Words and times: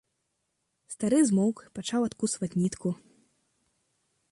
Стары 0.93 1.19
змоўк, 1.29 1.57
пачаў 1.77 2.01
адкусваць 2.09 2.51
нітку. 2.61 2.89